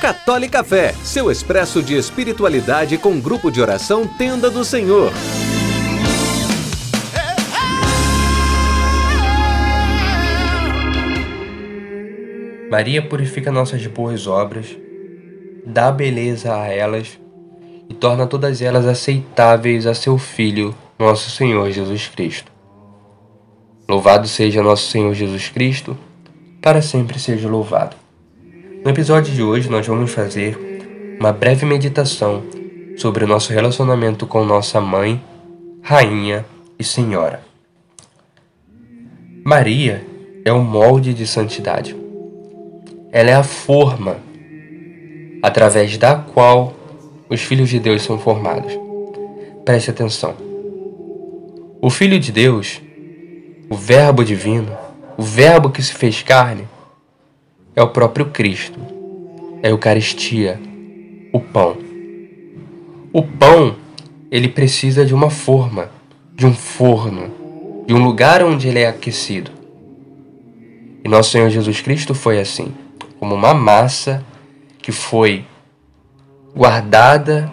[0.00, 5.12] Católica Fé, seu expresso de espiritualidade com grupo de oração Tenda do Senhor.
[12.70, 14.74] Maria purifica nossas boas obras,
[15.66, 17.18] dá beleza a elas
[17.90, 22.50] e torna todas elas aceitáveis a seu Filho, nosso Senhor Jesus Cristo.
[23.86, 25.98] Louvado seja nosso Senhor Jesus Cristo,
[26.60, 27.96] para sempre seja louvado.
[28.84, 32.42] No episódio de hoje, nós vamos fazer uma breve meditação
[32.96, 35.22] sobre o nosso relacionamento com nossa mãe,
[35.82, 36.44] rainha
[36.78, 37.42] e senhora.
[39.44, 40.04] Maria
[40.44, 41.96] é o molde de santidade.
[43.12, 44.18] Ela é a forma
[45.42, 46.74] através da qual
[47.28, 48.72] os filhos de Deus são formados.
[49.64, 50.34] Preste atenção.
[51.80, 52.82] O Filho de Deus,
[53.70, 54.76] o Verbo divino,
[55.20, 56.66] o Verbo que se fez carne,
[57.76, 58.80] é o próprio Cristo,
[59.62, 60.58] é a Eucaristia,
[61.30, 61.76] o pão.
[63.12, 63.76] O pão,
[64.30, 65.90] ele precisa de uma forma,
[66.34, 69.50] de um forno, de um lugar onde ele é aquecido.
[71.04, 72.72] E nosso Senhor Jesus Cristo foi assim,
[73.18, 74.24] como uma massa
[74.78, 75.44] que foi
[76.56, 77.52] guardada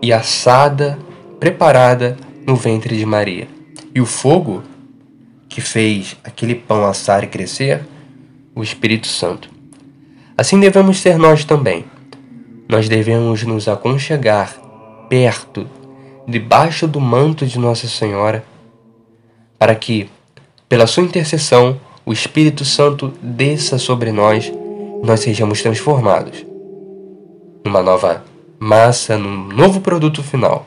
[0.00, 0.98] e assada,
[1.38, 2.16] preparada
[2.46, 3.48] no ventre de Maria.
[3.94, 4.62] E o fogo
[5.56, 7.82] que fez aquele pão assar e crescer
[8.54, 9.48] o Espírito Santo.
[10.36, 11.86] Assim devemos ser nós também.
[12.68, 14.54] Nós devemos nos aconchegar
[15.08, 15.66] perto,
[16.28, 18.44] debaixo do manto de Nossa Senhora,
[19.58, 20.10] para que,
[20.68, 26.44] pela sua intercessão, o Espírito Santo desça sobre nós e nós sejamos transformados
[27.64, 28.22] numa nova
[28.58, 30.66] massa, num novo produto final.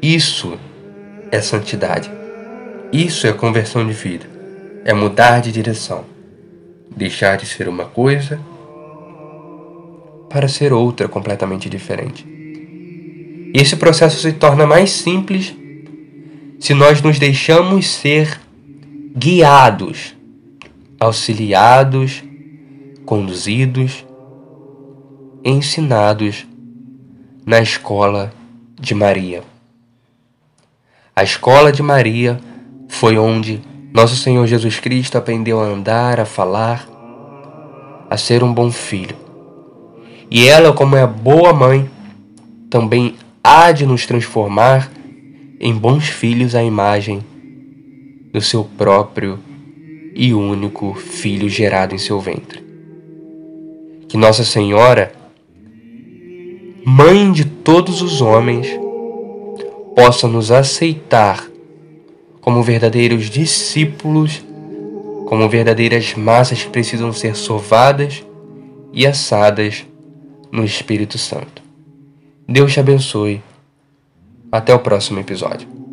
[0.00, 0.56] Isso
[1.32, 2.15] é santidade.
[2.92, 4.26] Isso é conversão de vida.
[4.84, 6.16] É mudar de direção
[6.96, 8.40] deixar de ser uma coisa
[10.30, 12.26] para ser outra completamente diferente.
[12.26, 15.54] E esse processo se torna mais simples
[16.58, 18.40] se nós nos deixamos ser
[19.14, 20.16] guiados,
[20.98, 22.24] auxiliados,
[23.04, 24.04] conduzidos,
[25.44, 26.46] ensinados
[27.44, 28.32] na escola
[28.80, 29.42] de Maria.
[31.14, 32.40] A escola de Maria
[32.88, 33.60] foi onde
[33.92, 36.86] nosso Senhor Jesus Cristo aprendeu a andar, a falar,
[38.10, 39.16] a ser um bom filho.
[40.30, 41.88] E ela, como é boa mãe,
[42.68, 44.90] também há de nos transformar
[45.58, 47.24] em bons filhos à imagem
[48.32, 49.38] do seu próprio
[50.14, 52.64] e único filho gerado em seu ventre.
[54.08, 55.12] Que Nossa Senhora,
[56.84, 58.68] mãe de todos os homens,
[59.94, 61.46] possa nos aceitar
[62.46, 64.40] como verdadeiros discípulos,
[65.26, 68.24] como verdadeiras massas que precisam ser sovadas
[68.92, 69.84] e assadas
[70.52, 71.60] no Espírito Santo.
[72.48, 73.42] Deus te abençoe.
[74.52, 75.85] Até o próximo episódio.